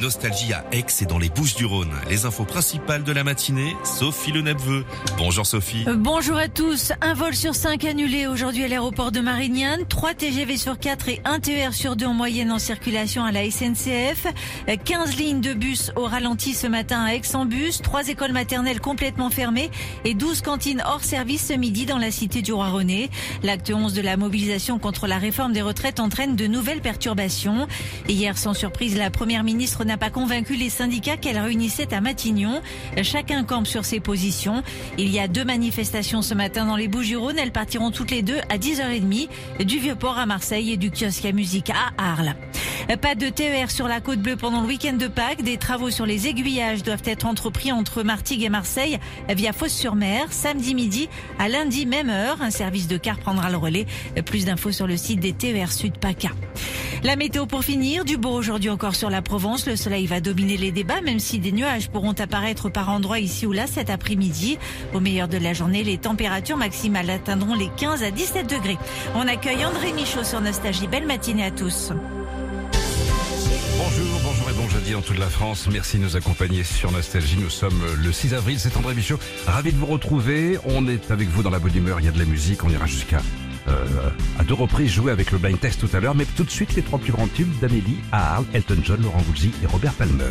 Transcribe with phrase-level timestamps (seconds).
[0.00, 1.92] Nostalgie à Aix et dans les Bouches du Rhône.
[2.10, 4.84] Les infos principales de la matinée, Sophie Le Nepveux.
[5.16, 5.84] Bonjour Sophie.
[5.88, 6.92] Euh, bonjour à tous.
[7.00, 9.86] Un vol sur 5 annulé aujourd'hui à l'aéroport de Marignane.
[9.88, 13.50] 3 TGV sur 4 et 1 TER sur 2 en moyenne en circulation à la
[13.50, 14.26] SNCF.
[14.66, 17.80] 15 euh, lignes de bus au ralenti ce matin à Aix-en-Bus.
[17.80, 19.70] 3 écoles maternelles complètement fermées
[20.04, 23.08] et 12 cantines hors service ce midi dans la cité du Roi-René.
[23.42, 27.66] L'acte 11 de la mobilisation contre la réforme des retraites entraîne de nouvelles perturbations.
[28.08, 32.60] Hier, sans surprise, la première ministre n'a pas convaincu les syndicats qu'elle réunissait à Matignon.
[33.02, 34.62] Chacun campe sur ses positions.
[34.98, 37.38] Il y a deux manifestations ce matin dans les Bouches-du-Rhône.
[37.38, 39.28] Elles partiront toutes les deux à 10h30
[39.64, 42.34] du Vieux-Port à Marseille et du kiosque à musique à Arles.
[42.94, 45.42] Pas de TER sur la côte bleue pendant le week-end de Pâques.
[45.42, 50.74] Des travaux sur les aiguillages doivent être entrepris entre Martigues et Marseille via Fosse-sur-Mer samedi
[50.74, 51.08] midi
[51.38, 52.40] à lundi même heure.
[52.40, 53.86] Un service de car prendra le relais.
[54.24, 56.30] Plus d'infos sur le site des TER Sud PACA.
[57.02, 59.66] La météo pour finir, du beau aujourd'hui encore sur la Provence.
[59.66, 63.46] Le soleil va dominer les débats, même si des nuages pourront apparaître par endroits ici
[63.46, 64.58] ou là cet après-midi.
[64.94, 68.78] Au meilleur de la journée, les températures maximales atteindront les 15 à 17 degrés.
[69.14, 70.86] On accueille André Michaud sur Nostalgie.
[70.86, 71.92] Belle matinée à tous.
[74.92, 75.68] Dans toute la France.
[75.70, 77.36] Merci de nous accompagner sur Nostalgie.
[77.38, 79.18] Nous sommes le 6 avril, c'est André Michaud.
[79.46, 80.58] Ravi de vous retrouver.
[80.64, 82.70] On est avec vous dans la bonne humeur, il y a de la musique, on
[82.70, 83.20] ira jusqu'à
[83.68, 86.50] euh, à deux reprises jouer avec le blind test tout à l'heure, mais tout de
[86.50, 90.24] suite les trois plus grands tubes d'Amélie, Arles, Elton John, Laurent Voulzy et Robert Palmer.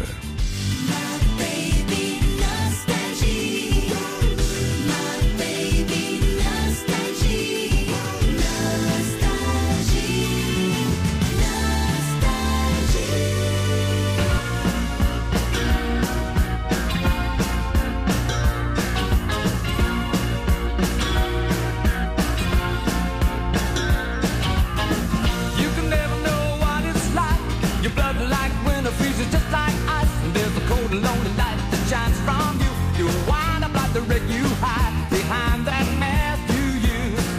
[27.86, 30.09] Your blood like winter freezes just like ice.
[30.23, 32.72] And there's a cold and lonely light that shines from you.
[32.97, 37.29] You wind up like the red you hide behind that mask you use.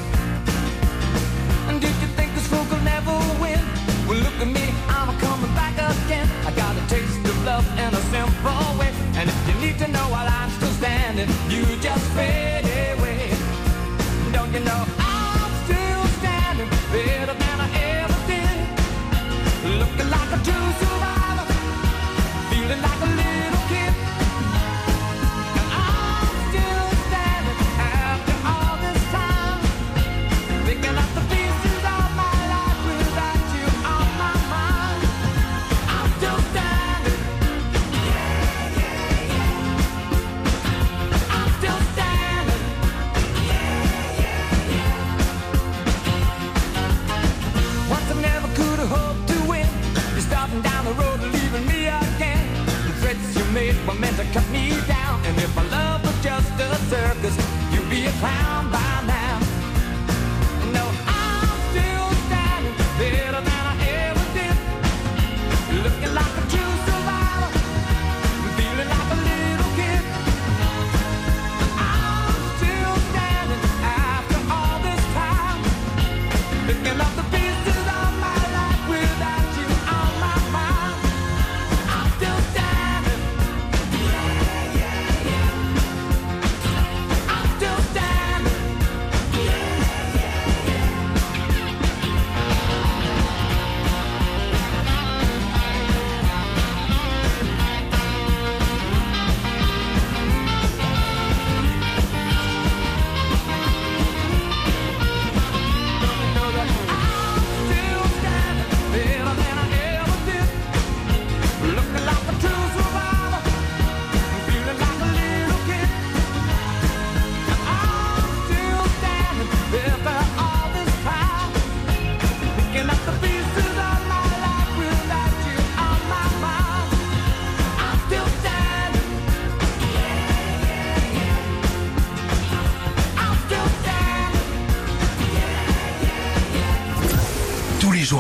[1.67, 3.11] And did you think this fool could never
[3.43, 3.59] win?
[4.07, 6.31] Well, look at me, I'm coming back again.
[6.47, 8.95] I got a taste of love in a simple way.
[9.19, 12.36] And if you need to know while I'm still standing, you just fail.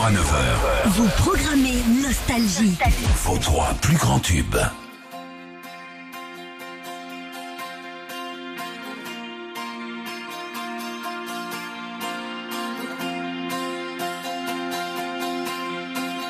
[0.07, 0.89] À 9h.
[0.91, 2.77] Vous programmez Nostalgie.
[3.25, 4.57] Vos trois plus grands tubes.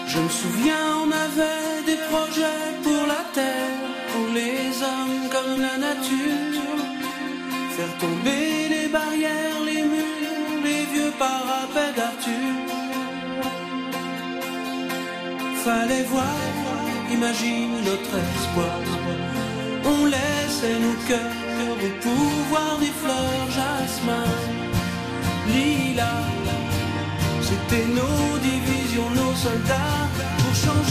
[0.09, 3.77] Je me souviens, on avait des projets pour la terre,
[4.11, 6.63] pour les hommes comme la nature.
[7.77, 12.56] Faire tomber les barrières, les murs, les vieux parapets d'Arthur
[15.67, 16.41] fallait voir
[17.13, 18.79] imagine notre espoir.
[19.93, 21.39] On laissait nos cœurs
[21.71, 24.31] au pouvoir des fleurs jasmin,
[25.53, 26.15] lila.
[27.49, 30.07] C'était nos divisions, nos soldats
[30.39, 30.86] pour changer